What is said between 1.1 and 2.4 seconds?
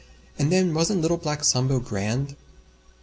Black Sambo grand?